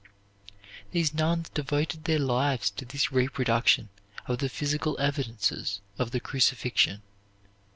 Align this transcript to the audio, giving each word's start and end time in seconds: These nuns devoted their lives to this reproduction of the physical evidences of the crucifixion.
These 0.89 1.13
nuns 1.13 1.49
devoted 1.49 2.05
their 2.05 2.17
lives 2.17 2.71
to 2.71 2.85
this 2.85 3.11
reproduction 3.11 3.89
of 4.25 4.39
the 4.39 4.49
physical 4.49 4.99
evidences 4.99 5.79
of 5.99 6.09
the 6.09 6.19
crucifixion. 6.19 7.03